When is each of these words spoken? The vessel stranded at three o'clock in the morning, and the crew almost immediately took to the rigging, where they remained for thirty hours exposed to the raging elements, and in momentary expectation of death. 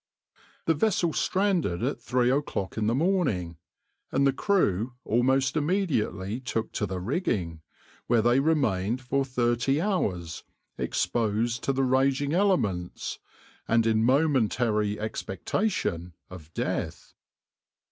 The 0.65 0.73
vessel 0.73 1.13
stranded 1.13 1.83
at 1.83 2.01
three 2.01 2.31
o'clock 2.31 2.75
in 2.75 2.87
the 2.87 2.95
morning, 2.95 3.57
and 4.11 4.25
the 4.25 4.33
crew 4.33 4.93
almost 5.05 5.55
immediately 5.55 6.39
took 6.39 6.71
to 6.71 6.87
the 6.87 6.99
rigging, 6.99 7.61
where 8.07 8.23
they 8.23 8.39
remained 8.39 8.99
for 8.99 9.23
thirty 9.23 9.79
hours 9.79 10.43
exposed 10.75 11.63
to 11.65 11.71
the 11.71 11.83
raging 11.83 12.33
elements, 12.33 13.19
and 13.67 13.85
in 13.85 14.03
momentary 14.03 14.99
expectation 14.99 16.13
of 16.31 16.51
death. 16.55 17.13